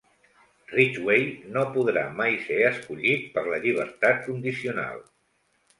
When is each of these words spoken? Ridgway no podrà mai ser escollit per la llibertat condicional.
Ridgway 0.71 1.27
no 1.57 1.65
podrà 1.77 2.07
mai 2.23 2.33
ser 2.49 2.59
escollit 2.73 3.31
per 3.37 3.45
la 3.53 3.61
llibertat 3.69 4.29
condicional. 4.31 5.07